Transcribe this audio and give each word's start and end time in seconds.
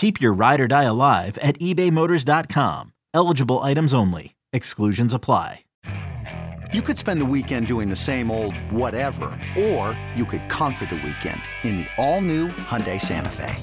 Keep 0.00 0.18
your 0.18 0.32
ride 0.32 0.62
or 0.62 0.66
die 0.66 0.84
alive 0.84 1.36
at 1.42 1.58
ebaymotors.com. 1.58 2.94
Eligible 3.12 3.58
items 3.58 3.92
only. 3.92 4.34
Exclusions 4.50 5.12
apply. 5.12 5.66
You 6.72 6.80
could 6.80 6.96
spend 6.96 7.20
the 7.20 7.26
weekend 7.26 7.66
doing 7.66 7.90
the 7.90 7.96
same 7.96 8.30
old 8.30 8.56
whatever, 8.72 9.26
or 9.58 10.00
you 10.14 10.24
could 10.24 10.48
conquer 10.48 10.86
the 10.86 10.94
weekend 11.04 11.42
in 11.64 11.76
the 11.76 11.86
all-new 11.98 12.48
Hyundai 12.48 12.98
Santa 12.98 13.28
Fe. 13.28 13.54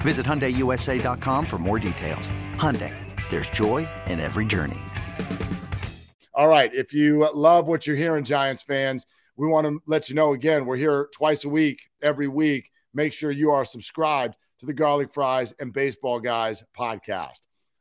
Visit 0.00 0.26
HyundaiUSA.com 0.26 1.46
for 1.46 1.58
more 1.58 1.78
details. 1.78 2.32
Hyundai, 2.56 2.92
there's 3.30 3.50
joy 3.50 3.88
in 4.08 4.18
every 4.18 4.44
journey. 4.44 4.80
All 6.34 6.48
right. 6.48 6.74
If 6.74 6.92
you 6.92 7.30
love 7.32 7.68
what 7.68 7.86
you're 7.86 7.94
hearing, 7.94 8.24
Giants 8.24 8.64
fans, 8.64 9.06
we 9.36 9.46
want 9.46 9.68
to 9.68 9.78
let 9.86 10.08
you 10.08 10.16
know 10.16 10.32
again, 10.32 10.66
we're 10.66 10.74
here 10.74 11.08
twice 11.14 11.44
a 11.44 11.48
week, 11.48 11.88
every 12.02 12.26
week. 12.26 12.72
Make 12.92 13.12
sure 13.12 13.30
you 13.30 13.52
are 13.52 13.64
subscribed 13.64 14.34
to 14.60 14.66
the 14.66 14.74
Garlic 14.74 15.10
Fries 15.10 15.54
and 15.58 15.72
Baseball 15.72 16.20
Guys 16.20 16.62
podcast. 16.76 17.40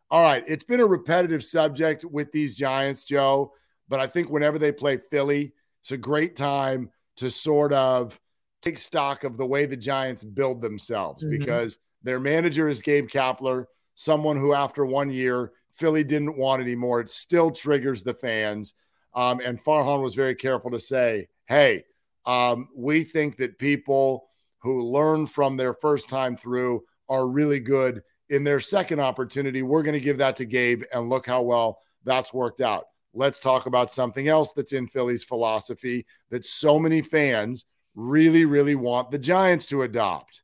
All 0.09 0.23
right. 0.23 0.43
It's 0.47 0.63
been 0.63 0.79
a 0.79 0.85
repetitive 0.85 1.43
subject 1.43 2.05
with 2.05 2.31
these 2.31 2.55
Giants, 2.55 3.03
Joe, 3.03 3.53
but 3.89 3.99
I 3.99 4.07
think 4.07 4.29
whenever 4.29 4.57
they 4.57 4.71
play 4.71 4.97
Philly, 5.11 5.51
it's 5.81 5.91
a 5.91 5.97
great 5.97 6.35
time 6.35 6.89
to 7.17 7.29
sort 7.29 7.73
of 7.73 8.19
take 8.61 8.79
stock 8.79 9.25
of 9.25 9.37
the 9.37 9.45
way 9.45 9.65
the 9.65 9.77
Giants 9.77 10.23
build 10.23 10.61
themselves 10.61 11.23
mm-hmm. 11.23 11.37
because 11.37 11.79
their 12.01 12.19
manager 12.19 12.69
is 12.69 12.81
Gabe 12.81 13.09
Kapler, 13.09 13.65
someone 13.95 14.37
who, 14.37 14.53
after 14.53 14.85
one 14.85 15.09
year, 15.09 15.51
Philly 15.73 16.05
didn't 16.05 16.37
want 16.37 16.61
anymore. 16.61 17.01
It 17.01 17.09
still 17.09 17.51
triggers 17.51 18.03
the 18.03 18.13
fans. 18.13 18.73
Um, 19.13 19.41
and 19.43 19.61
Farhan 19.61 20.01
was 20.01 20.15
very 20.15 20.35
careful 20.35 20.71
to 20.71 20.79
say, 20.79 21.27
hey, 21.47 21.83
um, 22.25 22.69
we 22.75 23.03
think 23.03 23.37
that 23.37 23.59
people 23.59 24.28
who 24.59 24.91
learn 24.91 25.25
from 25.25 25.57
their 25.57 25.73
first 25.73 26.09
time 26.09 26.35
through 26.35 26.83
are 27.07 27.27
really 27.27 27.59
good 27.59 28.01
in 28.29 28.43
their 28.43 28.59
second 28.59 28.99
opportunity. 28.99 29.61
We're 29.61 29.83
going 29.83 29.93
to 29.93 29.99
give 29.99 30.19
that 30.19 30.35
to 30.37 30.45
Gabe, 30.45 30.83
and 30.93 31.09
look 31.09 31.25
how 31.25 31.41
well 31.41 31.79
that's 32.03 32.33
worked 32.33 32.61
out. 32.61 32.85
Let's 33.13 33.39
talk 33.39 33.65
about 33.65 33.91
something 33.91 34.27
else 34.27 34.51
that's 34.53 34.73
in 34.73 34.87
Philly's 34.87 35.23
philosophy 35.23 36.05
that 36.29 36.45
so 36.45 36.77
many 36.77 37.01
fans 37.01 37.65
really, 37.95 38.45
really 38.45 38.75
want 38.75 39.11
the 39.11 39.17
Giants 39.17 39.65
to 39.67 39.81
adopt. 39.81 40.43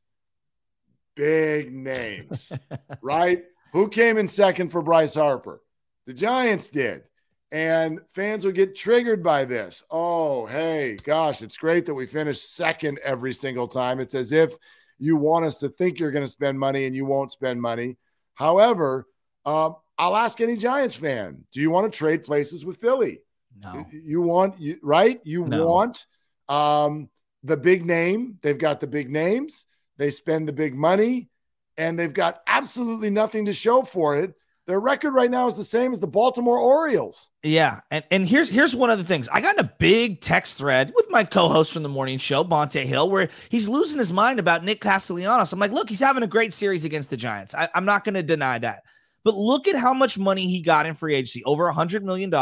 Big 1.14 1.72
names, 1.72 2.52
right? 3.02 3.44
Who 3.72 3.88
came 3.88 4.18
in 4.18 4.28
second 4.28 4.70
for 4.70 4.82
Bryce 4.82 5.14
Harper? 5.14 5.62
The 6.06 6.14
Giants 6.14 6.68
did. 6.68 7.04
And 7.52 8.00
fans 8.08 8.44
will 8.44 8.52
get 8.52 8.74
triggered 8.74 9.22
by 9.22 9.44
this. 9.44 9.84
Oh, 9.90 10.46
hey, 10.46 10.98
gosh, 11.04 11.42
it's 11.42 11.56
great 11.56 11.86
that 11.86 11.94
we 11.94 12.06
finish 12.06 12.40
second 12.40 12.98
every 13.04 13.32
single 13.32 13.68
time. 13.68 14.00
It's 14.00 14.14
as 14.14 14.32
if 14.32 14.52
you 14.98 15.16
want 15.16 15.44
us 15.44 15.58
to 15.58 15.68
think 15.68 15.98
you're 15.98 16.10
going 16.10 16.24
to 16.24 16.30
spend 16.30 16.58
money 16.58 16.86
and 16.86 16.94
you 16.94 17.04
won't 17.04 17.30
spend 17.30 17.62
money. 17.62 17.96
However, 18.34 19.06
um, 19.44 19.76
I'll 19.98 20.16
ask 20.16 20.40
any 20.40 20.56
Giants 20.56 20.96
fan 20.96 21.44
do 21.52 21.60
you 21.60 21.70
want 21.70 21.90
to 21.90 21.96
trade 21.96 22.24
places 22.24 22.64
with 22.64 22.78
Philly? 22.78 23.20
No. 23.62 23.86
You 23.90 24.20
want, 24.20 24.60
you, 24.60 24.78
right? 24.82 25.20
You 25.24 25.46
no. 25.46 25.66
want 25.66 26.06
um, 26.48 27.08
the 27.42 27.56
big 27.56 27.86
name. 27.86 28.38
They've 28.42 28.58
got 28.58 28.80
the 28.80 28.86
big 28.86 29.10
names, 29.10 29.66
they 29.96 30.10
spend 30.10 30.48
the 30.48 30.52
big 30.52 30.74
money, 30.74 31.30
and 31.78 31.98
they've 31.98 32.12
got 32.12 32.42
absolutely 32.46 33.10
nothing 33.10 33.46
to 33.46 33.52
show 33.52 33.82
for 33.82 34.18
it 34.18 34.34
their 34.66 34.80
record 34.80 35.12
right 35.12 35.30
now 35.30 35.46
is 35.46 35.54
the 35.54 35.64
same 35.64 35.92
as 35.92 36.00
the 36.00 36.06
Baltimore 36.06 36.58
Orioles. 36.58 37.30
Yeah, 37.42 37.80
and 37.90 38.04
and 38.10 38.26
here's 38.26 38.48
here's 38.48 38.74
one 38.74 38.90
of 38.90 38.98
the 38.98 39.04
things. 39.04 39.28
I 39.28 39.40
got 39.40 39.58
in 39.58 39.64
a 39.64 39.72
big 39.78 40.20
text 40.20 40.58
thread 40.58 40.92
with 40.94 41.06
my 41.10 41.22
co-host 41.22 41.72
from 41.72 41.84
the 41.84 41.88
morning 41.88 42.18
show, 42.18 42.42
Bonta 42.42 42.84
Hill, 42.84 43.08
where 43.08 43.28
he's 43.48 43.68
losing 43.68 43.98
his 43.98 44.12
mind 44.12 44.40
about 44.40 44.64
Nick 44.64 44.80
Castellanos. 44.80 45.52
I'm 45.52 45.60
like, 45.60 45.72
look, 45.72 45.88
he's 45.88 46.00
having 46.00 46.24
a 46.24 46.28
great 46.28 46.52
series 46.52 46.84
against 46.84 47.10
the 47.10 47.16
Giants. 47.16 47.54
I, 47.54 47.68
I'm 47.74 47.84
not 47.84 48.04
going 48.04 48.14
to 48.14 48.22
deny 48.22 48.58
that. 48.58 48.82
But 49.26 49.34
look 49.34 49.66
at 49.66 49.74
how 49.74 49.92
much 49.92 50.20
money 50.20 50.46
he 50.46 50.62
got 50.62 50.86
in 50.86 50.94
free 50.94 51.16
agency 51.16 51.42
over 51.42 51.68
a 51.68 51.74
$100 51.74 52.02
million. 52.02 52.32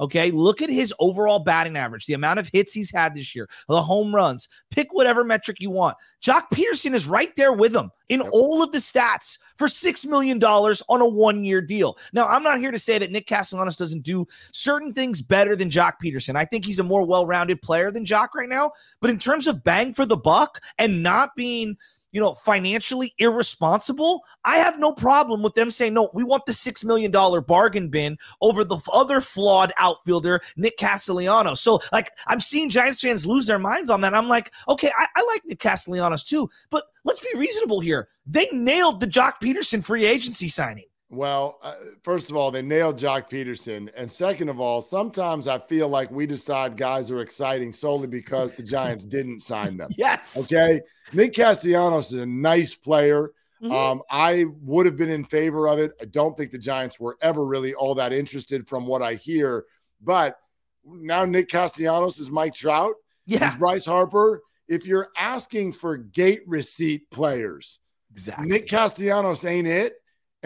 Okay. 0.00 0.32
Look 0.32 0.60
at 0.60 0.68
his 0.68 0.92
overall 0.98 1.38
batting 1.38 1.76
average, 1.76 2.06
the 2.06 2.14
amount 2.14 2.40
of 2.40 2.48
hits 2.48 2.72
he's 2.72 2.90
had 2.90 3.14
this 3.14 3.32
year, 3.32 3.48
the 3.68 3.80
home 3.80 4.12
runs. 4.12 4.48
Pick 4.72 4.88
whatever 4.90 5.22
metric 5.22 5.58
you 5.60 5.70
want. 5.70 5.96
Joc 6.20 6.50
Pederson 6.52 6.94
is 6.94 7.06
right 7.06 7.30
there 7.36 7.52
with 7.52 7.76
him 7.76 7.92
in 8.08 8.20
all 8.20 8.60
of 8.60 8.72
the 8.72 8.78
stats 8.78 9.38
for 9.56 9.68
$6 9.68 10.06
million 10.06 10.42
on 10.42 11.00
a 11.00 11.06
one 11.06 11.44
year 11.44 11.60
deal. 11.60 11.96
Now, 12.12 12.26
I'm 12.26 12.42
not 12.42 12.58
here 12.58 12.72
to 12.72 12.78
say 12.78 12.98
that 12.98 13.12
Nick 13.12 13.28
Castellanos 13.28 13.76
doesn't 13.76 14.02
do 14.02 14.26
certain 14.52 14.92
things 14.92 15.22
better 15.22 15.54
than 15.54 15.70
Joc 15.70 15.92
Pederson. 16.02 16.34
I 16.34 16.44
think 16.44 16.64
he's 16.64 16.80
a 16.80 16.84
more 16.84 17.06
well 17.06 17.24
rounded 17.28 17.62
player 17.62 17.92
than 17.92 18.04
Joc 18.04 18.34
right 18.34 18.48
now. 18.48 18.72
But 19.00 19.10
in 19.10 19.20
terms 19.20 19.46
of 19.46 19.62
bang 19.62 19.94
for 19.94 20.04
the 20.04 20.16
buck 20.16 20.60
and 20.78 21.04
not 21.04 21.36
being 21.36 21.76
you 22.12 22.20
know, 22.20 22.34
financially 22.34 23.12
irresponsible, 23.18 24.22
I 24.44 24.58
have 24.58 24.78
no 24.78 24.92
problem 24.92 25.42
with 25.42 25.54
them 25.54 25.70
saying, 25.70 25.94
no, 25.94 26.10
we 26.14 26.24
want 26.24 26.46
the 26.46 26.52
$6 26.52 26.84
million 26.84 27.10
bargain 27.46 27.88
bin 27.88 28.16
over 28.40 28.64
the 28.64 28.78
other 28.92 29.20
flawed 29.20 29.72
outfielder, 29.78 30.40
Nick 30.56 30.78
Castellanos. 30.78 31.60
So, 31.60 31.80
like, 31.92 32.10
I'm 32.26 32.40
seeing 32.40 32.70
Giants 32.70 33.00
fans 33.00 33.26
lose 33.26 33.46
their 33.46 33.58
minds 33.58 33.90
on 33.90 34.00
that. 34.02 34.14
I'm 34.14 34.28
like, 34.28 34.52
okay, 34.68 34.90
I, 34.98 35.06
I 35.14 35.26
like 35.32 35.42
Nick 35.46 35.58
Castellanos 35.58 36.24
too, 36.24 36.48
but 36.70 36.84
let's 37.04 37.20
be 37.20 37.36
reasonable 37.36 37.80
here. 37.80 38.08
They 38.26 38.48
nailed 38.52 39.00
the 39.00 39.06
Joc 39.06 39.34
Pederson 39.42 39.84
free 39.84 40.04
agency 40.04 40.48
signing. 40.48 40.86
Well, 41.08 41.58
uh, 41.62 41.74
first 42.02 42.30
of 42.30 42.36
all, 42.36 42.50
they 42.50 42.62
nailed 42.62 42.98
Joc 42.98 43.30
Pederson. 43.30 43.88
And 43.96 44.10
second 44.10 44.48
of 44.48 44.58
all, 44.58 44.82
sometimes 44.82 45.46
I 45.46 45.58
feel 45.58 45.88
like 45.88 46.10
we 46.10 46.26
decide 46.26 46.76
guys 46.76 47.10
are 47.12 47.20
exciting 47.20 47.72
solely 47.72 48.08
because 48.08 48.54
the 48.54 48.62
Giants 48.62 49.04
didn't 49.16 49.40
sign 49.40 49.76
them. 49.76 49.90
Yes. 49.96 50.36
Okay. 50.36 50.80
Nick 51.12 51.34
Castellanos 51.34 52.12
is 52.12 52.20
a 52.20 52.26
nice 52.26 52.74
player. 52.74 53.30
Mm-hmm. 53.62 53.72
Um, 53.72 54.02
I 54.10 54.46
would 54.62 54.84
have 54.86 54.96
been 54.96 55.08
in 55.08 55.24
favor 55.24 55.68
of 55.68 55.78
it. 55.78 55.92
I 56.00 56.06
don't 56.06 56.36
think 56.36 56.50
the 56.50 56.58
Giants 56.58 56.98
were 56.98 57.16
ever 57.22 57.46
really 57.46 57.72
all 57.74 57.94
that 57.94 58.12
interested 58.12 58.68
from 58.68 58.86
what 58.86 59.00
I 59.00 59.14
hear. 59.14 59.64
But 60.02 60.38
now 60.84 61.24
Nick 61.24 61.48
Castellanos 61.48 62.18
is 62.18 62.30
Mike 62.30 62.54
Trout. 62.54 62.94
Yeah. 63.26 63.46
He's 63.46 63.56
Bryce 63.56 63.86
Harper. 63.86 64.42
If 64.68 64.86
you're 64.86 65.08
asking 65.16 65.72
for 65.72 65.96
gate 65.96 66.42
receipt 66.46 67.08
players, 67.10 67.78
exactly. 68.10 68.48
Nick 68.48 68.68
Castellanos 68.68 69.44
ain't 69.44 69.68
it. 69.68 69.94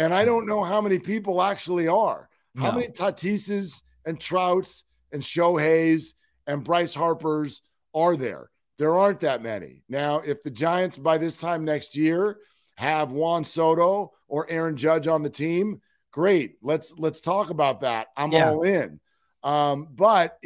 And 0.00 0.14
I 0.14 0.24
don't 0.24 0.46
know 0.46 0.64
how 0.64 0.80
many 0.80 0.98
people 0.98 1.42
actually 1.42 1.86
are. 1.86 2.30
How 2.56 2.70
no. 2.70 2.78
many 2.78 2.88
Tatises 2.88 3.82
and 4.06 4.18
Trouts 4.18 4.84
and 5.12 5.20
Shohei's 5.20 6.14
and 6.46 6.64
Bryce 6.64 6.94
Harper's 6.94 7.60
are 7.94 8.16
there? 8.16 8.48
There 8.78 8.96
aren't 8.96 9.20
that 9.20 9.42
many. 9.42 9.82
Now, 9.90 10.20
if 10.20 10.42
the 10.42 10.50
Giants 10.50 10.96
by 10.96 11.18
this 11.18 11.36
time 11.36 11.66
next 11.66 11.98
year 11.98 12.38
have 12.78 13.12
Juan 13.12 13.44
Soto 13.44 14.12
or 14.26 14.46
Aaron 14.48 14.74
Judge 14.74 15.06
on 15.06 15.22
the 15.22 15.28
team, 15.28 15.82
great. 16.12 16.54
Let's 16.62 16.98
let's 16.98 17.20
talk 17.20 17.50
about 17.50 17.82
that. 17.82 18.06
I'm 18.16 18.32
yeah. 18.32 18.48
all 18.48 18.62
in. 18.62 19.00
Um, 19.42 19.86
but 19.94 20.38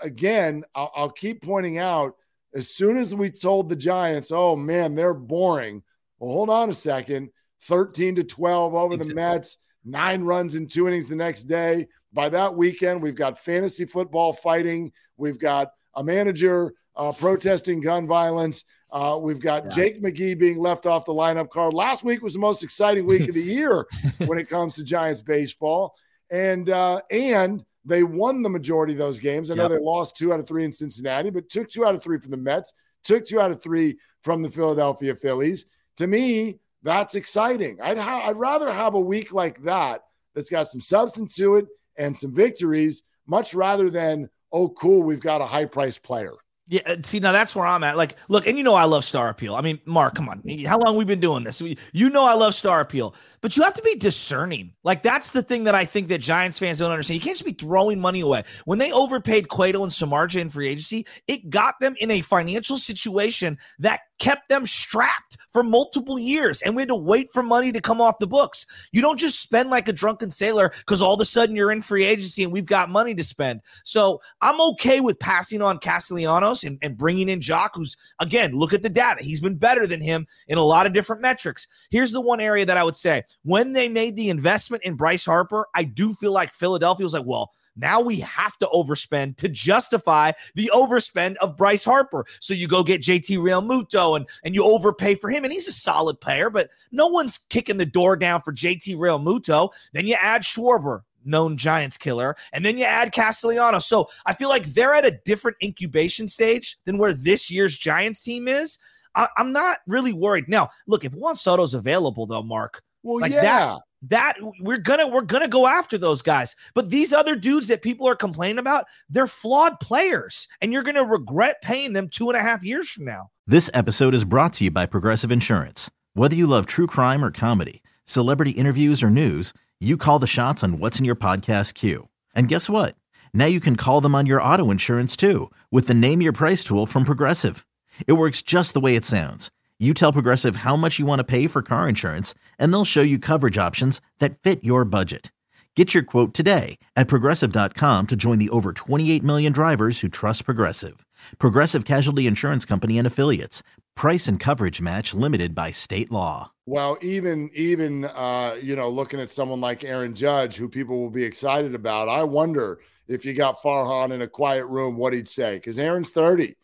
again, 0.00 0.62
I'll, 0.76 0.92
I'll 0.94 1.10
keep 1.10 1.42
pointing 1.42 1.78
out 1.78 2.14
as 2.54 2.68
soon 2.68 2.96
as 2.96 3.12
we 3.12 3.30
told 3.30 3.68
the 3.68 3.74
Giants, 3.74 4.30
oh 4.30 4.54
man, 4.54 4.94
they're 4.94 5.12
boring. 5.12 5.82
Well, 6.20 6.30
hold 6.30 6.50
on 6.50 6.70
a 6.70 6.74
second 6.74 7.30
13 7.62 8.16
to 8.16 8.24
12 8.24 8.74
over 8.74 8.96
the 8.96 9.14
Mets, 9.14 9.58
nine 9.84 10.22
runs 10.22 10.54
in 10.54 10.66
two 10.66 10.88
innings 10.88 11.08
the 11.08 11.16
next 11.16 11.44
day. 11.44 11.86
By 12.12 12.28
that 12.30 12.54
weekend, 12.54 13.02
we've 13.02 13.14
got 13.14 13.38
fantasy 13.38 13.84
football 13.84 14.32
fighting. 14.32 14.92
We've 15.16 15.38
got 15.38 15.72
a 15.94 16.04
manager 16.04 16.74
uh, 16.96 17.12
protesting 17.12 17.80
gun 17.80 18.06
violence. 18.06 18.64
Uh, 18.90 19.18
we've 19.20 19.40
got 19.40 19.64
yeah. 19.64 19.70
Jake 19.70 20.02
McGee 20.02 20.38
being 20.38 20.58
left 20.58 20.84
off 20.84 21.06
the 21.06 21.14
lineup 21.14 21.48
card. 21.48 21.72
Last 21.72 22.04
week 22.04 22.22
was 22.22 22.34
the 22.34 22.40
most 22.40 22.62
exciting 22.62 23.06
week 23.06 23.28
of 23.28 23.34
the 23.34 23.42
year 23.42 23.86
when 24.26 24.38
it 24.38 24.48
comes 24.48 24.74
to 24.74 24.84
Giants 24.84 25.22
baseball. 25.22 25.94
And 26.30 26.68
uh, 26.68 27.00
and 27.10 27.64
They 27.84 28.02
won 28.02 28.42
the 28.42 28.50
majority 28.50 28.92
of 28.92 28.98
those 28.98 29.18
games. 29.18 29.50
I 29.50 29.54
know 29.54 29.68
yep. 29.68 29.72
they 29.72 29.78
lost 29.78 30.16
two 30.16 30.32
out 30.32 30.40
of 30.40 30.46
three 30.46 30.64
in 30.64 30.72
Cincinnati, 30.72 31.30
but 31.30 31.48
took 31.48 31.70
two 31.70 31.86
out 31.86 31.94
of 31.94 32.02
three 32.02 32.18
from 32.18 32.30
the 32.30 32.36
Mets, 32.36 32.74
took 33.02 33.24
two 33.24 33.40
out 33.40 33.50
of 33.50 33.62
three 33.62 33.96
from 34.22 34.42
the 34.42 34.50
Philadelphia 34.50 35.14
Phillies. 35.14 35.66
To 35.96 36.06
me, 36.06 36.58
that's 36.82 37.14
exciting. 37.14 37.78
I'd, 37.80 37.98
ha- 37.98 38.24
I'd 38.26 38.36
rather 38.36 38.72
have 38.72 38.94
a 38.94 39.00
week 39.00 39.32
like 39.32 39.62
that 39.64 40.02
that's 40.34 40.50
got 40.50 40.68
some 40.68 40.80
substance 40.80 41.34
to 41.36 41.56
it 41.56 41.66
and 41.96 42.16
some 42.16 42.34
victories, 42.34 43.02
much 43.26 43.54
rather 43.54 43.90
than, 43.90 44.28
oh, 44.52 44.68
cool, 44.68 45.02
we've 45.02 45.20
got 45.20 45.40
a 45.40 45.46
high 45.46 45.66
priced 45.66 46.02
player. 46.02 46.34
Yeah, 46.68 46.80
uh, 46.86 46.96
see 47.02 47.18
now 47.18 47.32
that's 47.32 47.56
where 47.56 47.66
I'm 47.66 47.82
at. 47.82 47.96
Like, 47.96 48.16
look, 48.28 48.46
and 48.46 48.56
you 48.56 48.62
know 48.62 48.74
I 48.74 48.84
love 48.84 49.04
star 49.04 49.28
appeal. 49.28 49.56
I 49.56 49.62
mean, 49.62 49.80
Mark, 49.84 50.14
come 50.14 50.28
on, 50.28 50.42
how 50.64 50.78
long 50.78 50.96
we 50.96 51.04
been 51.04 51.20
doing 51.20 51.42
this? 51.42 51.60
You 51.60 52.08
know 52.08 52.24
I 52.24 52.34
love 52.34 52.54
star 52.54 52.80
appeal, 52.80 53.16
but 53.40 53.56
you 53.56 53.64
have 53.64 53.74
to 53.74 53.82
be 53.82 53.96
discerning. 53.96 54.72
Like 54.84 55.02
that's 55.02 55.32
the 55.32 55.42
thing 55.42 55.64
that 55.64 55.74
I 55.74 55.84
think 55.84 56.08
that 56.08 56.18
Giants 56.18 56.60
fans 56.60 56.78
don't 56.78 56.92
understand. 56.92 57.16
You 57.16 57.20
can't 57.20 57.36
just 57.36 57.44
be 57.44 57.52
throwing 57.52 58.00
money 58.00 58.20
away. 58.20 58.44
When 58.64 58.78
they 58.78 58.92
overpaid 58.92 59.48
Cueto 59.48 59.82
and 59.82 59.90
Samardzija 59.90 60.40
in 60.40 60.48
free 60.50 60.68
agency, 60.68 61.04
it 61.26 61.50
got 61.50 61.74
them 61.80 61.96
in 61.98 62.12
a 62.12 62.20
financial 62.20 62.78
situation 62.78 63.58
that 63.80 64.00
kept 64.22 64.48
them 64.48 64.64
strapped 64.64 65.36
for 65.52 65.64
multiple 65.64 66.16
years, 66.16 66.62
and 66.62 66.76
we 66.76 66.82
had 66.82 66.88
to 66.88 66.94
wait 66.94 67.32
for 67.32 67.42
money 67.42 67.72
to 67.72 67.80
come 67.80 68.00
off 68.00 68.20
the 68.20 68.26
books. 68.26 68.64
You 68.92 69.02
don't 69.02 69.18
just 69.18 69.40
spend 69.40 69.68
like 69.68 69.88
a 69.88 69.92
drunken 69.92 70.30
sailor 70.30 70.72
because 70.78 71.02
all 71.02 71.14
of 71.14 71.20
a 71.20 71.24
sudden 71.24 71.56
you're 71.56 71.72
in 71.72 71.82
free 71.82 72.04
agency 72.04 72.44
and 72.44 72.52
we've 72.52 72.64
got 72.64 72.88
money 72.88 73.16
to 73.16 73.24
spend. 73.24 73.62
So 73.84 74.20
I'm 74.40 74.60
okay 74.60 75.00
with 75.00 75.18
passing 75.18 75.60
on 75.60 75.78
Castellanos 75.78 76.62
and, 76.62 76.78
and 76.82 76.96
bringing 76.96 77.28
in 77.28 77.40
Joc, 77.40 77.70
who's 77.74 77.96
again, 78.20 78.52
look 78.52 78.72
at 78.72 78.84
the 78.84 78.88
data. 78.88 79.24
He's 79.24 79.40
been 79.40 79.56
better 79.56 79.88
than 79.88 80.00
him 80.00 80.28
in 80.46 80.56
a 80.56 80.62
lot 80.62 80.86
of 80.86 80.92
different 80.92 81.20
metrics. 81.20 81.66
Here's 81.90 82.12
the 82.12 82.20
one 82.20 82.40
area 82.40 82.64
that 82.64 82.76
I 82.76 82.84
would 82.84 82.96
say 82.96 83.24
when 83.42 83.72
they 83.72 83.88
made 83.88 84.14
the 84.14 84.30
investment 84.30 84.84
in 84.84 84.94
Bryce 84.94 85.26
Harper, 85.26 85.66
I 85.74 85.82
do 85.82 86.14
feel 86.14 86.32
like 86.32 86.54
Philadelphia 86.54 87.04
was 87.04 87.12
like, 87.12 87.26
well, 87.26 87.50
now 87.76 88.00
we 88.00 88.20
have 88.20 88.56
to 88.58 88.66
overspend 88.66 89.36
to 89.38 89.48
justify 89.48 90.32
the 90.54 90.70
overspend 90.74 91.36
of 91.36 91.56
Bryce 91.56 91.84
Harper. 91.84 92.26
So 92.40 92.54
you 92.54 92.68
go 92.68 92.82
get 92.82 93.02
JT 93.02 93.38
Realmuto 93.38 94.16
and, 94.16 94.28
and 94.44 94.54
you 94.54 94.64
overpay 94.64 95.14
for 95.14 95.30
him. 95.30 95.44
And 95.44 95.52
he's 95.52 95.68
a 95.68 95.72
solid 95.72 96.20
player, 96.20 96.50
but 96.50 96.70
no 96.90 97.06
one's 97.06 97.38
kicking 97.38 97.78
the 97.78 97.86
door 97.86 98.16
down 98.16 98.42
for 98.42 98.52
JT 98.52 98.96
Realmuto. 98.96 99.70
Then 99.92 100.06
you 100.06 100.16
add 100.20 100.42
Schwarber, 100.42 101.02
known 101.24 101.56
Giants 101.56 101.96
killer, 101.96 102.36
and 102.52 102.64
then 102.64 102.76
you 102.76 102.84
add 102.84 103.12
Castellanos. 103.12 103.86
So 103.86 104.08
I 104.26 104.34
feel 104.34 104.48
like 104.48 104.66
they're 104.66 104.94
at 104.94 105.06
a 105.06 105.18
different 105.24 105.56
incubation 105.62 106.28
stage 106.28 106.76
than 106.84 106.98
where 106.98 107.14
this 107.14 107.50
year's 107.50 107.76
Giants 107.76 108.20
team 108.20 108.48
is. 108.48 108.78
I, 109.14 109.28
am 109.36 109.52
not 109.52 109.78
really 109.86 110.14
worried. 110.14 110.48
Now, 110.48 110.70
look, 110.86 111.04
if 111.04 111.12
Juan 111.12 111.36
Soto's 111.36 111.74
available, 111.74 112.26
though, 112.26 112.42
Mark, 112.42 112.82
well, 113.02 113.20
like 113.20 113.32
yeah. 113.32 113.42
that 113.42 113.80
that 114.02 114.36
we're 114.60 114.78
gonna 114.78 115.06
we're 115.06 115.22
gonna 115.22 115.48
go 115.48 115.66
after 115.66 115.96
those 115.96 116.22
guys. 116.22 116.56
But 116.74 116.90
these 116.90 117.12
other 117.12 117.36
dudes 117.36 117.68
that 117.68 117.82
people 117.82 118.08
are 118.08 118.16
complaining 118.16 118.58
about 118.58 118.86
they're 119.08 119.26
flawed 119.26 119.80
players 119.80 120.48
and 120.60 120.72
you're 120.72 120.82
gonna 120.82 121.04
regret 121.04 121.62
paying 121.62 121.92
them 121.92 122.08
two 122.08 122.28
and 122.28 122.36
a 122.36 122.42
half 122.42 122.64
years 122.64 122.90
from 122.90 123.04
now. 123.04 123.30
This 123.46 123.70
episode 123.72 124.14
is 124.14 124.24
brought 124.24 124.52
to 124.54 124.64
you 124.64 124.70
by 124.70 124.86
progressive 124.86 125.32
insurance. 125.32 125.90
Whether 126.14 126.36
you 126.36 126.46
love 126.46 126.66
true 126.66 126.86
crime 126.86 127.24
or 127.24 127.30
comedy 127.30 127.82
celebrity 128.04 128.50
interviews 128.52 129.02
or 129.02 129.10
news 129.10 129.52
you 129.80 129.96
call 129.96 130.20
the 130.20 130.28
shots 130.28 130.62
on 130.62 130.78
what's 130.78 131.00
in 131.00 131.04
your 131.04 131.16
podcast 131.16 131.74
queue. 131.74 132.08
And 132.36 132.46
guess 132.46 132.70
what? 132.70 132.94
Now 133.34 133.46
you 133.46 133.58
can 133.58 133.74
call 133.74 134.00
them 134.00 134.14
on 134.14 134.26
your 134.26 134.40
auto 134.40 134.70
insurance 134.70 135.16
too 135.16 135.50
with 135.72 135.88
the 135.88 135.94
name 135.94 136.22
your 136.22 136.32
price 136.32 136.62
tool 136.62 136.86
from 136.86 137.04
progressive. 137.04 137.66
It 138.06 138.12
works 138.12 138.42
just 138.42 138.74
the 138.74 138.80
way 138.80 138.94
it 138.94 139.04
sounds 139.04 139.50
you 139.82 139.94
tell 139.94 140.12
Progressive 140.12 140.56
how 140.56 140.76
much 140.76 141.00
you 141.00 141.06
want 141.06 141.18
to 141.18 141.24
pay 141.24 141.48
for 141.48 141.60
car 141.60 141.88
insurance, 141.88 142.34
and 142.56 142.72
they'll 142.72 142.84
show 142.84 143.02
you 143.02 143.18
coverage 143.18 143.58
options 143.58 144.00
that 144.20 144.38
fit 144.38 144.62
your 144.62 144.84
budget. 144.84 145.32
Get 145.74 145.92
your 145.92 146.04
quote 146.04 146.34
today 146.34 146.78
at 146.94 147.08
progressive.com 147.08 148.06
to 148.06 148.14
join 148.14 148.38
the 148.38 148.50
over 148.50 148.72
28 148.72 149.24
million 149.24 149.52
drivers 149.52 149.98
who 150.00 150.08
trust 150.08 150.44
Progressive. 150.44 151.04
Progressive 151.38 151.84
Casualty 151.84 152.28
Insurance 152.28 152.64
Company 152.64 152.96
and 152.96 153.06
Affiliates. 153.06 153.64
Price 153.96 154.28
and 154.28 154.38
coverage 154.38 154.80
match 154.80 155.14
limited 155.14 155.52
by 155.52 155.72
state 155.72 156.12
law. 156.12 156.52
Well, 156.66 156.96
even 157.00 157.50
even 157.52 158.04
uh, 158.04 158.58
you 158.62 158.76
know, 158.76 158.88
looking 158.88 159.18
at 159.18 159.30
someone 159.30 159.60
like 159.60 159.82
Aaron 159.82 160.14
Judge, 160.14 160.56
who 160.56 160.68
people 160.68 161.00
will 161.00 161.10
be 161.10 161.24
excited 161.24 161.74
about, 161.74 162.08
I 162.08 162.22
wonder 162.22 162.78
if 163.08 163.24
you 163.24 163.34
got 163.34 163.58
Farhan 163.58 164.12
in 164.12 164.22
a 164.22 164.28
quiet 164.28 164.66
room, 164.66 164.96
what 164.96 165.12
he'd 165.12 165.26
say. 165.26 165.56
Because 165.56 165.78
Aaron's 165.78 166.10
30. 166.10 166.54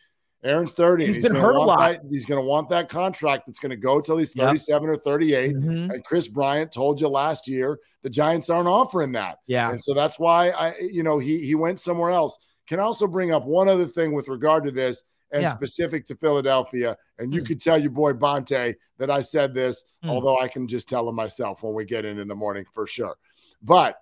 Aaron's 0.45 0.73
30. 0.73 1.07
he's, 1.07 1.17
he's 1.17 1.25
been 1.25 1.35
hurt 1.35 1.57
a 1.57 1.61
lot. 1.61 1.79
That, 1.79 2.01
he's 2.09 2.25
going 2.25 2.41
to 2.41 2.47
want 2.47 2.69
that 2.71 2.89
contract 2.89 3.45
that's 3.47 3.59
going 3.59 3.71
to 3.71 3.77
go 3.77 4.01
till 4.01 4.19
he's 4.19 4.33
37 4.33 4.89
yep. 4.89 4.97
or 4.97 5.01
38. 5.01 5.57
Mm-hmm. 5.57 5.91
And 5.91 6.05
Kris 6.05 6.29
Bryant 6.29 6.71
told 6.71 7.01
you 7.01 7.09
last 7.09 7.49
year 7.49 7.79
the 8.03 8.11
Giants 8.11 8.49
aren't 8.49 8.69
offering 8.69 9.13
that. 9.13 9.39
Yeah. 9.47 9.71
And 9.71 9.81
so 9.81 9.95
that's 9.95 10.19
why 10.19 10.51
I, 10.51 10.75
you 10.81 11.03
know, 11.03 11.19
he 11.19 11.45
he 11.45 11.55
went 11.55 11.81
somewhere 11.81 12.11
else. 12.11 12.39
Can 12.69 12.79
also 12.79 13.07
bring 13.07 13.33
up 13.33 13.47
one 13.47 13.69
other 13.69 13.87
thing 13.87 14.13
with 14.13 14.29
regard 14.29 14.65
to 14.65 14.71
this 14.71 15.03
and 15.33 15.43
yeah. 15.43 15.55
specific 15.55 16.07
to 16.07 16.17
Philadelphia. 16.17 16.97
And 17.19 17.33
you 17.33 17.43
mm. 17.43 17.47
could 17.47 17.61
tell 17.61 17.79
your 17.79 17.91
boy 17.91 18.13
Bonta 18.13 18.75
that 18.99 19.11
I 19.11 19.21
said 19.21 19.55
this, 19.55 19.85
mm. 20.05 20.09
although 20.09 20.39
I 20.39 20.49
can 20.49 20.69
just 20.69 20.89
tell 20.89 21.09
him 21.09 21.15
myself 21.15 21.63
when 21.63 21.75
we 21.75 21.85
get 21.85 22.05
in 22.05 22.19
in 22.19 22.29
the 22.29 22.37
morning 22.37 22.65
for 22.75 22.87
sure. 22.87 23.17
But 23.63 24.01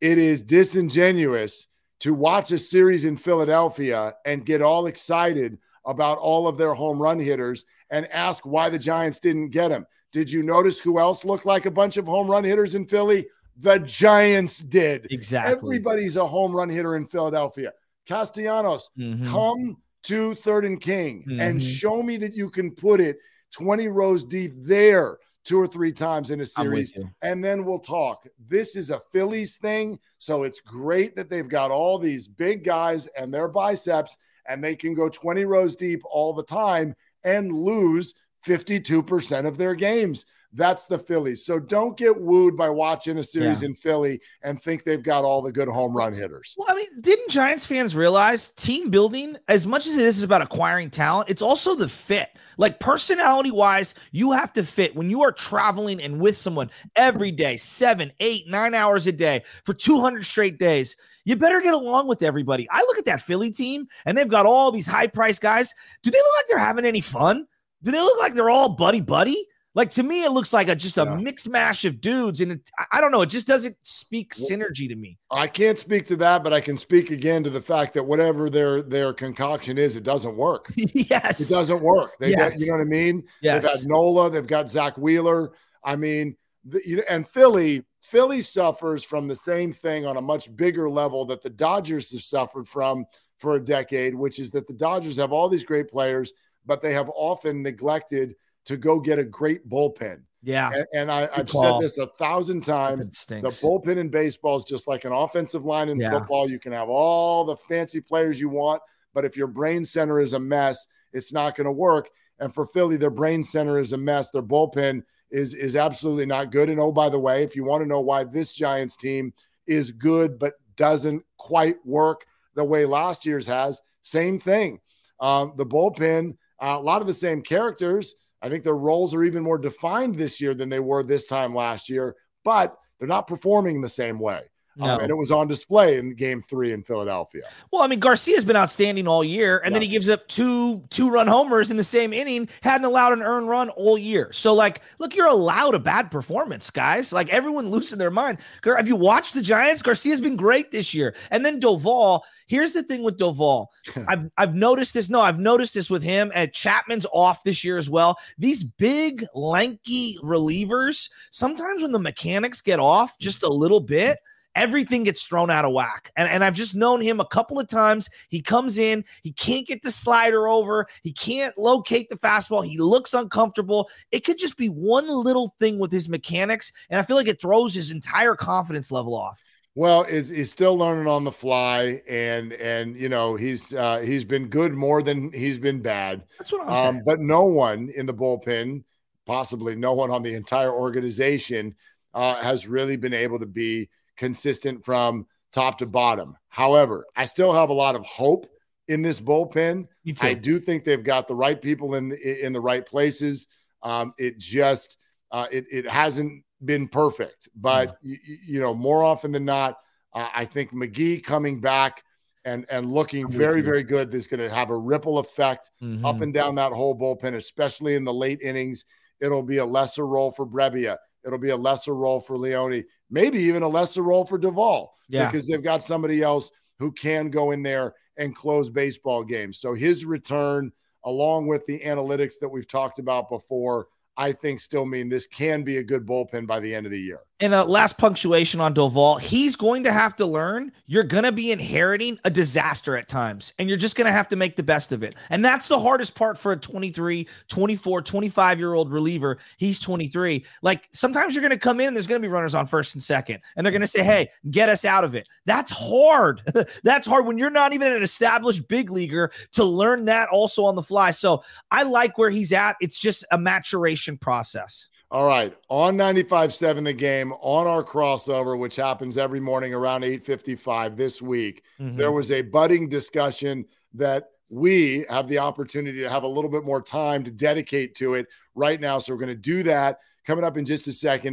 it 0.00 0.18
is 0.18 0.42
disingenuous 0.42 1.68
to 2.00 2.14
watch 2.14 2.52
a 2.52 2.58
series 2.58 3.04
in 3.04 3.16
Philadelphia 3.16 4.14
and 4.26 4.44
get 4.44 4.62
all 4.62 4.86
excited 4.86 5.58
about 5.86 6.18
all 6.18 6.46
of 6.48 6.56
their 6.56 6.74
home 6.74 7.00
run 7.00 7.18
hitters 7.18 7.64
and 7.90 8.06
ask 8.12 8.44
why 8.46 8.68
the 8.68 8.78
Giants 8.78 9.18
didn't 9.18 9.50
get 9.50 9.70
him. 9.70 9.86
Did 10.12 10.30
you 10.30 10.42
notice 10.42 10.80
who 10.80 10.98
else 10.98 11.24
looked 11.24 11.46
like 11.46 11.66
a 11.66 11.70
bunch 11.70 11.96
of 11.96 12.06
home 12.06 12.30
run 12.30 12.44
hitters 12.44 12.74
in 12.74 12.86
Philly? 12.86 13.26
The 13.56 13.78
Giants 13.80 14.58
did. 14.58 15.06
Exactly. 15.10 15.52
Everybody's 15.52 16.16
a 16.16 16.26
home 16.26 16.52
run 16.52 16.68
hitter 16.68 16.96
in 16.96 17.06
Philadelphia. 17.06 17.72
Castellanos, 18.06 18.90
mm-hmm. 18.98 19.24
come 19.26 19.76
to 20.04 20.34
third 20.34 20.64
and 20.64 20.80
king 20.80 21.24
mm-hmm. 21.26 21.40
and 21.40 21.62
show 21.62 22.02
me 22.02 22.16
that 22.18 22.34
you 22.34 22.50
can 22.50 22.70
put 22.70 23.00
it 23.00 23.18
20 23.52 23.88
rows 23.88 24.24
deep 24.24 24.52
there 24.56 25.18
two 25.44 25.60
or 25.60 25.66
three 25.66 25.92
times 25.92 26.30
in 26.30 26.40
a 26.40 26.46
series, 26.46 26.96
and 27.22 27.44
then 27.44 27.64
we'll 27.64 27.78
talk. 27.78 28.26
This 28.38 28.76
is 28.76 28.90
a 28.90 29.00
Phillies 29.12 29.58
thing. 29.58 29.98
So 30.18 30.42
it's 30.42 30.60
great 30.60 31.14
that 31.16 31.28
they've 31.28 31.48
got 31.48 31.70
all 31.70 31.98
these 31.98 32.26
big 32.26 32.64
guys 32.64 33.06
and 33.08 33.32
their 33.32 33.48
biceps 33.48 34.16
and 34.46 34.62
they 34.62 34.76
can 34.76 34.94
go 34.94 35.08
20 35.08 35.44
rows 35.44 35.74
deep 35.74 36.02
all 36.04 36.32
the 36.32 36.44
time 36.44 36.94
and 37.24 37.52
lose 37.52 38.14
52% 38.46 39.46
of 39.46 39.58
their 39.58 39.74
games. 39.74 40.26
That's 40.56 40.86
the 40.86 40.98
Phillies. 40.98 41.44
So 41.44 41.58
don't 41.58 41.96
get 41.96 42.20
wooed 42.20 42.56
by 42.56 42.70
watching 42.70 43.18
a 43.18 43.24
series 43.24 43.62
yeah. 43.62 43.70
in 43.70 43.74
Philly 43.74 44.20
and 44.42 44.62
think 44.62 44.84
they've 44.84 45.02
got 45.02 45.24
all 45.24 45.42
the 45.42 45.50
good 45.50 45.66
home 45.66 45.96
run 45.96 46.14
hitters. 46.14 46.54
Well, 46.56 46.68
I 46.70 46.76
mean, 46.76 46.86
didn't 47.00 47.28
Giants 47.28 47.66
fans 47.66 47.96
realize 47.96 48.50
team 48.50 48.88
building, 48.88 49.36
as 49.48 49.66
much 49.66 49.88
as 49.88 49.98
it 49.98 50.06
is 50.06 50.22
about 50.22 50.42
acquiring 50.42 50.90
talent, 50.90 51.28
it's 51.28 51.42
also 51.42 51.74
the 51.74 51.88
fit. 51.88 52.38
Like 52.56 52.78
personality 52.78 53.50
wise, 53.50 53.94
you 54.12 54.30
have 54.30 54.52
to 54.52 54.62
fit 54.62 54.94
when 54.94 55.10
you 55.10 55.22
are 55.22 55.32
traveling 55.32 56.00
and 56.00 56.20
with 56.20 56.36
someone 56.36 56.70
every 56.94 57.32
day, 57.32 57.56
seven, 57.56 58.12
eight, 58.20 58.46
nine 58.46 58.74
hours 58.74 59.08
a 59.08 59.12
day 59.12 59.42
for 59.64 59.74
200 59.74 60.24
straight 60.24 60.58
days 60.58 60.96
you 61.24 61.36
better 61.36 61.60
get 61.60 61.74
along 61.74 62.08
with 62.08 62.22
everybody. 62.22 62.68
I 62.70 62.80
look 62.80 62.98
at 62.98 63.04
that 63.06 63.22
Philly 63.22 63.50
team 63.50 63.86
and 64.04 64.16
they've 64.16 64.28
got 64.28 64.46
all 64.46 64.70
these 64.70 64.86
high 64.86 65.06
price 65.06 65.38
guys. 65.38 65.74
Do 66.02 66.10
they 66.10 66.18
look 66.18 66.34
like 66.38 66.46
they're 66.48 66.58
having 66.58 66.84
any 66.84 67.00
fun? 67.00 67.46
Do 67.82 67.90
they 67.90 68.00
look 68.00 68.18
like 68.18 68.34
they're 68.34 68.50
all 68.50 68.76
buddy 68.76 69.00
buddy? 69.00 69.36
Like 69.74 69.90
to 69.90 70.04
me, 70.04 70.22
it 70.22 70.30
looks 70.30 70.52
like 70.52 70.68
a 70.68 70.76
just 70.76 70.98
a 70.98 71.04
yeah. 71.04 71.16
mix 71.16 71.48
mash 71.48 71.84
of 71.84 72.00
dudes, 72.00 72.40
and 72.40 72.52
it, 72.52 72.70
I 72.92 73.00
don't 73.00 73.10
know. 73.10 73.22
It 73.22 73.30
just 73.30 73.48
doesn't 73.48 73.76
speak 73.82 74.32
synergy 74.32 74.88
to 74.88 74.94
me. 74.94 75.18
I 75.32 75.48
can't 75.48 75.76
speak 75.76 76.06
to 76.06 76.16
that, 76.16 76.44
but 76.44 76.52
I 76.52 76.60
can 76.60 76.76
speak 76.76 77.10
again 77.10 77.42
to 77.42 77.50
the 77.50 77.60
fact 77.60 77.92
that 77.94 78.04
whatever 78.04 78.48
their 78.48 78.82
their 78.82 79.12
concoction 79.12 79.76
is, 79.76 79.96
it 79.96 80.04
doesn't 80.04 80.36
work. 80.36 80.70
yes, 80.76 81.40
it 81.40 81.48
doesn't 81.48 81.82
work. 81.82 82.16
They, 82.20 82.30
yes. 82.30 82.54
you 82.56 82.68
know 82.68 82.74
what 82.76 82.82
I 82.82 82.84
mean? 82.84 83.24
Yes. 83.42 83.62
They've 83.62 83.72
got 83.74 83.86
Nola, 83.86 84.30
they've 84.30 84.46
got 84.46 84.70
Zack 84.70 84.96
Wheeler. 84.96 85.50
I 85.82 85.96
mean, 85.96 86.36
the, 86.64 86.80
you 86.86 86.96
know, 86.96 87.02
and 87.10 87.28
Philly 87.28 87.82
Philly 88.04 88.42
suffers 88.42 89.02
from 89.02 89.28
the 89.28 89.34
same 89.34 89.72
thing 89.72 90.04
on 90.04 90.18
a 90.18 90.20
much 90.20 90.54
bigger 90.54 90.90
level 90.90 91.24
that 91.24 91.42
the 91.42 91.48
Dodgers 91.48 92.12
have 92.12 92.22
suffered 92.22 92.68
from 92.68 93.06
for 93.38 93.56
a 93.56 93.64
decade, 93.64 94.14
which 94.14 94.38
is 94.38 94.50
that 94.50 94.68
the 94.68 94.74
Dodgers 94.74 95.16
have 95.16 95.32
all 95.32 95.48
these 95.48 95.64
great 95.64 95.88
players, 95.88 96.34
but 96.66 96.82
they 96.82 96.92
have 96.92 97.10
often 97.16 97.62
neglected 97.62 98.34
to 98.66 98.76
go 98.76 99.00
get 99.00 99.18
a 99.18 99.24
great 99.24 99.66
bullpen. 99.66 100.20
Yeah. 100.42 100.70
And, 100.74 100.86
and 100.94 101.10
I, 101.10 101.20
have 101.34 101.48
said 101.48 101.80
this 101.80 101.96
a 101.96 102.06
thousand 102.18 102.60
times. 102.60 103.24
The 103.26 103.36
bullpen 103.66 103.96
in 103.96 104.10
baseball 104.10 104.58
is 104.58 104.64
just 104.64 104.86
like 104.86 105.06
an 105.06 105.12
offensive 105.12 105.64
line 105.64 105.88
in 105.88 105.98
yeah. 105.98 106.10
football. 106.10 106.46
You 106.50 106.58
can 106.58 106.72
have 106.72 106.90
all 106.90 107.46
the 107.46 107.56
fancy 107.56 108.02
players 108.02 108.38
you 108.38 108.50
want, 108.50 108.82
but 109.14 109.24
if 109.24 109.34
your 109.34 109.46
brain 109.46 109.82
center 109.82 110.20
is 110.20 110.34
a 110.34 110.40
mess, 110.40 110.86
it's 111.14 111.32
not 111.32 111.56
going 111.56 111.64
to 111.64 111.72
work. 111.72 112.10
And 112.38 112.52
for 112.52 112.66
Philly, 112.66 112.98
their 112.98 113.08
brain 113.08 113.42
center 113.42 113.78
is 113.78 113.94
a 113.94 113.96
mess. 113.96 114.28
Their 114.28 114.42
bullpen 114.42 115.04
is 115.34 115.52
is 115.52 115.74
absolutely 115.74 116.26
not 116.26 116.52
good. 116.52 116.70
And 116.70 116.78
oh, 116.78 116.92
by 116.92 117.08
the 117.08 117.18
way, 117.18 117.42
if 117.42 117.56
you 117.56 117.64
want 117.64 117.82
to 117.82 117.88
know 117.88 118.00
why 118.00 118.22
this 118.22 118.52
Giants 118.52 118.96
team 118.96 119.34
is 119.66 119.90
good 119.90 120.38
but 120.38 120.54
doesn't 120.76 121.24
quite 121.36 121.76
work 121.84 122.24
the 122.54 122.64
way 122.64 122.84
last 122.84 123.26
year's 123.26 123.46
has, 123.48 123.82
same 124.02 124.38
thing. 124.38 124.78
Um, 125.18 125.54
the 125.56 125.66
bullpen, 125.66 126.36
uh, 126.60 126.76
a 126.78 126.80
lot 126.80 127.00
of 127.00 127.08
the 127.08 127.14
same 127.14 127.42
characters. 127.42 128.14
I 128.42 128.48
think 128.48 128.62
their 128.62 128.76
roles 128.76 129.12
are 129.12 129.24
even 129.24 129.42
more 129.42 129.58
defined 129.58 130.16
this 130.16 130.40
year 130.40 130.54
than 130.54 130.68
they 130.68 130.80
were 130.80 131.02
this 131.02 131.26
time 131.26 131.52
last 131.52 131.88
year, 131.88 132.14
but 132.44 132.76
they're 132.98 133.08
not 133.08 133.26
performing 133.26 133.80
the 133.80 133.88
same 133.88 134.20
way. 134.20 134.42
No. 134.76 134.94
Um, 134.94 135.00
and 135.00 135.10
it 135.10 135.16
was 135.16 135.30
on 135.30 135.46
display 135.46 135.98
in 135.98 136.14
game 136.14 136.42
three 136.42 136.72
in 136.72 136.82
Philadelphia. 136.82 137.42
Well, 137.70 137.82
I 137.82 137.86
mean, 137.86 138.00
Garcia's 138.00 138.44
been 138.44 138.56
outstanding 138.56 139.06
all 139.06 139.22
year, 139.22 139.58
and 139.58 139.72
yeah. 139.72 139.74
then 139.74 139.82
he 139.82 139.88
gives 139.88 140.08
up 140.08 140.26
two 140.28 140.82
two 140.90 141.10
run 141.10 141.26
homers 141.26 141.70
in 141.70 141.76
the 141.76 141.84
same 141.84 142.12
inning, 142.12 142.48
hadn't 142.62 142.84
allowed 142.84 143.12
an 143.12 143.22
earned 143.22 143.48
run 143.48 143.70
all 143.70 143.96
year. 143.96 144.32
So, 144.32 144.52
like, 144.52 144.80
look, 144.98 145.14
you're 145.14 145.28
allowed 145.28 145.74
a 145.74 145.78
bad 145.78 146.10
performance, 146.10 146.70
guys. 146.70 147.12
Like, 147.12 147.28
everyone 147.28 147.68
losing 147.68 147.98
their 147.98 148.10
mind. 148.10 148.38
Have 148.64 148.88
you 148.88 148.96
watched 148.96 149.34
the 149.34 149.42
Giants? 149.42 149.82
Garcia's 149.82 150.20
been 150.20 150.36
great 150.36 150.70
this 150.70 150.92
year. 150.92 151.14
And 151.30 151.44
then 151.44 151.60
Doval, 151.60 152.22
here's 152.46 152.72
the 152.72 152.82
thing 152.82 153.02
with 153.02 153.18
Doval. 153.18 153.66
I've, 154.08 154.30
I've 154.36 154.54
noticed 154.54 154.94
this. 154.94 155.08
No, 155.08 155.20
I've 155.20 155.38
noticed 155.38 155.74
this 155.74 155.90
with 155.90 156.02
him, 156.02 156.32
and 156.34 156.52
Chapman's 156.52 157.06
off 157.12 157.44
this 157.44 157.62
year 157.62 157.78
as 157.78 157.88
well. 157.88 158.18
These 158.38 158.64
big, 158.64 159.24
lanky 159.34 160.18
relievers, 160.22 161.10
sometimes 161.30 161.82
when 161.82 161.92
the 161.92 161.98
mechanics 161.98 162.60
get 162.60 162.80
off 162.80 163.18
just 163.18 163.42
a 163.42 163.48
little 163.48 163.80
bit, 163.80 164.18
everything 164.54 165.04
gets 165.04 165.22
thrown 165.22 165.50
out 165.50 165.64
of 165.64 165.72
whack. 165.72 166.10
And, 166.16 166.28
and 166.28 166.44
I've 166.44 166.54
just 166.54 166.74
known 166.74 167.00
him 167.00 167.20
a 167.20 167.26
couple 167.26 167.58
of 167.58 167.68
times. 167.68 168.08
He 168.28 168.40
comes 168.40 168.78
in, 168.78 169.04
he 169.22 169.32
can't 169.32 169.66
get 169.66 169.82
the 169.82 169.90
slider 169.90 170.48
over, 170.48 170.86
he 171.02 171.12
can't 171.12 171.56
locate 171.58 172.08
the 172.08 172.16
fastball, 172.16 172.64
he 172.64 172.78
looks 172.78 173.14
uncomfortable. 173.14 173.88
It 174.10 174.24
could 174.24 174.38
just 174.38 174.56
be 174.56 174.68
one 174.68 175.08
little 175.08 175.54
thing 175.58 175.78
with 175.78 175.92
his 175.92 176.08
mechanics, 176.08 176.72
and 176.90 176.98
I 176.98 177.02
feel 177.02 177.16
like 177.16 177.28
it 177.28 177.40
throws 177.40 177.74
his 177.74 177.90
entire 177.90 178.34
confidence 178.34 178.90
level 178.90 179.14
off. 179.14 179.42
Well, 179.76 180.04
is 180.04 180.28
he's 180.28 180.52
still 180.52 180.76
learning 180.76 181.08
on 181.08 181.24
the 181.24 181.32
fly, 181.32 182.00
and 182.08 182.52
and 182.52 182.96
you 182.96 183.08
know 183.08 183.34
he's 183.34 183.74
uh, 183.74 183.98
he's 183.98 184.24
been 184.24 184.46
good 184.46 184.72
more 184.72 185.02
than 185.02 185.32
he's 185.32 185.58
been 185.58 185.80
bad. 185.80 186.22
That's 186.38 186.52
what 186.52 186.62
I'm 186.62 186.68
um, 186.68 186.94
saying. 186.94 187.02
But 187.04 187.18
no 187.18 187.46
one 187.46 187.90
in 187.96 188.06
the 188.06 188.14
bullpen, 188.14 188.84
possibly 189.26 189.74
no 189.74 189.92
one 189.92 190.12
on 190.12 190.22
the 190.22 190.34
entire 190.34 190.70
organization, 190.72 191.74
uh, 192.14 192.36
has 192.36 192.68
really 192.68 192.96
been 192.96 193.14
able 193.14 193.40
to 193.40 193.46
be 193.46 193.88
consistent 194.16 194.84
from 194.84 195.26
top 195.52 195.78
to 195.78 195.86
bottom. 195.86 196.36
However, 196.48 197.06
I 197.16 197.24
still 197.24 197.52
have 197.52 197.70
a 197.70 197.74
lot 197.74 197.94
of 197.94 198.04
hope 198.04 198.46
in 198.88 199.02
this 199.02 199.20
bullpen. 199.20 199.86
I 200.20 200.34
do 200.34 200.58
think 200.58 200.84
they've 200.84 201.02
got 201.02 201.28
the 201.28 201.34
right 201.34 201.60
people 201.60 201.94
in 201.94 202.10
the, 202.10 202.44
in 202.44 202.52
the 202.52 202.60
right 202.60 202.84
places. 202.84 203.48
Um, 203.82 204.14
it 204.18 204.38
just 204.38 204.98
uh, 205.30 205.46
it 205.50 205.66
it 205.70 205.86
hasn't 205.86 206.44
been 206.64 206.88
perfect, 206.88 207.48
but 207.54 207.98
yeah. 208.02 208.16
you, 208.26 208.36
you, 208.46 208.60
know 208.60 208.74
more 208.74 209.02
often 209.02 209.32
than 209.32 209.44
not, 209.44 209.78
uh, 210.14 210.28
I 210.34 210.44
think 210.44 210.72
McGee 210.72 211.22
coming 211.22 211.60
back 211.60 212.02
and 212.44 212.64
and 212.70 212.90
looking 212.90 213.30
very 213.30 213.60
very 213.60 213.82
good 213.82 214.14
is 214.14 214.26
going 214.26 214.40
to 214.40 214.54
have 214.54 214.70
a 214.70 214.76
ripple 214.76 215.18
effect 215.18 215.70
mm-hmm. 215.82 216.04
up 216.04 216.20
and 216.20 216.32
down 216.32 216.54
that 216.54 216.72
whole 216.72 216.98
bullpen, 216.98 217.34
especially 217.34 217.94
in 217.94 218.04
the 218.04 218.14
late 218.14 218.40
innings. 218.40 218.86
It'll 219.20 219.42
be 219.42 219.58
a 219.58 219.66
lesser 219.66 220.06
role 220.06 220.32
for 220.32 220.46
Brebbia. 220.46 220.96
It'll 221.24 221.38
be 221.38 221.50
a 221.50 221.56
lesser 221.56 221.94
role 221.94 222.20
for 222.20 222.36
Leone 222.36 222.84
maybe 223.14 223.38
even 223.38 223.62
a 223.62 223.68
lesser 223.68 224.02
role 224.02 224.26
for 224.26 224.38
Doval 224.38 224.88
yeah. 225.08 225.26
because 225.26 225.46
they've 225.46 225.62
got 225.62 225.82
somebody 225.82 226.20
else 226.22 226.50
who 226.78 226.90
can 226.92 227.30
go 227.30 227.52
in 227.52 227.62
there 227.62 227.94
and 228.16 228.34
close 228.34 228.68
baseball 228.68 229.22
games. 229.22 229.58
So 229.58 229.72
his 229.72 230.04
return, 230.04 230.72
along 231.04 231.46
with 231.46 231.64
the 231.66 231.78
analytics 231.80 232.34
that 232.40 232.48
we've 232.48 232.68
talked 232.68 232.98
about 232.98 233.28
before, 233.28 233.86
I 234.16 234.32
think 234.32 234.60
still 234.60 234.84
mean 234.84 235.08
this 235.08 235.26
can 235.26 235.62
be 235.62 235.78
a 235.78 235.82
good 235.82 236.06
bullpen 236.06 236.46
by 236.46 236.60
the 236.60 236.74
end 236.74 236.86
of 236.86 236.92
the 236.92 237.00
year. 237.00 237.20
And 237.40 237.52
a 237.52 237.64
last 237.64 237.98
punctuation 237.98 238.60
on 238.60 238.74
Doval, 238.74 239.20
he's 239.20 239.56
going 239.56 239.82
to 239.82 239.92
have 239.92 240.14
to 240.16 240.26
learn 240.26 240.70
you're 240.86 241.02
going 241.02 241.24
to 241.24 241.32
be 241.32 241.50
inheriting 241.50 242.16
a 242.24 242.30
disaster 242.30 242.96
at 242.96 243.08
times, 243.08 243.52
and 243.58 243.68
you're 243.68 243.76
just 243.76 243.96
going 243.96 244.06
to 244.06 244.12
have 244.12 244.28
to 244.28 244.36
make 244.36 244.54
the 244.54 244.62
best 244.62 244.92
of 244.92 245.02
it. 245.02 245.16
And 245.30 245.44
that's 245.44 245.66
the 245.66 245.78
hardest 245.78 246.14
part 246.14 246.38
for 246.38 246.52
a 246.52 246.56
23, 246.56 247.26
24, 247.48 248.02
25 248.02 248.58
year 248.60 248.74
old 248.74 248.92
reliever. 248.92 249.38
He's 249.56 249.80
23. 249.80 250.44
Like 250.62 250.88
sometimes 250.92 251.34
you're 251.34 251.42
going 251.42 251.50
to 251.50 251.58
come 251.58 251.80
in, 251.80 251.92
there's 251.92 252.06
going 252.06 252.22
to 252.22 252.26
be 252.26 252.32
runners 252.32 252.54
on 252.54 252.66
first 252.66 252.94
and 252.94 253.02
second, 253.02 253.40
and 253.56 253.66
they're 253.66 253.72
going 253.72 253.80
to 253.80 253.86
say, 253.88 254.04
Hey, 254.04 254.28
get 254.52 254.68
us 254.68 254.84
out 254.84 255.02
of 255.02 255.16
it. 255.16 255.28
That's 255.44 255.72
hard. 255.72 256.40
that's 256.84 257.06
hard 257.06 257.26
when 257.26 257.36
you're 257.36 257.50
not 257.50 257.72
even 257.72 257.92
an 257.92 258.04
established 258.04 258.68
big 258.68 258.90
leaguer 258.90 259.32
to 259.52 259.64
learn 259.64 260.04
that 260.04 260.28
also 260.28 260.64
on 260.64 260.76
the 260.76 260.82
fly. 260.82 261.10
So 261.10 261.42
I 261.72 261.82
like 261.82 262.16
where 262.16 262.30
he's 262.30 262.52
at. 262.52 262.76
It's 262.80 263.00
just 263.00 263.24
a 263.32 263.38
maturation 263.38 264.18
process. 264.18 264.88
All 265.10 265.26
right, 265.26 265.54
on 265.68 265.96
95.7 265.96 266.84
the 266.84 266.92
game 266.92 267.32
on 267.40 267.66
our 267.66 267.84
crossover, 267.84 268.58
which 268.58 268.74
happens 268.74 269.16
every 269.16 269.38
morning 269.38 269.72
around 269.72 270.02
8:55 270.02 270.96
this 270.96 271.22
week. 271.22 271.62
Mm-hmm. 271.78 271.96
There 271.96 272.10
was 272.10 272.32
a 272.32 272.42
budding 272.42 272.88
discussion 272.88 273.64
that 273.94 274.30
we 274.48 275.04
have 275.08 275.28
the 275.28 275.38
opportunity 275.38 276.00
to 276.00 276.10
have 276.10 276.24
a 276.24 276.28
little 276.28 276.50
bit 276.50 276.64
more 276.64 276.82
time 276.82 277.22
to 277.24 277.30
dedicate 277.30 277.94
to 277.96 278.14
it 278.14 278.26
right 278.54 278.80
now. 278.80 278.98
So 278.98 279.12
we're 279.12 279.20
going 279.20 279.28
to 279.28 279.34
do 279.34 279.62
that 279.64 279.98
coming 280.26 280.44
up 280.44 280.56
in 280.56 280.64
just 280.64 280.88
a 280.88 280.92
second. 280.92 281.32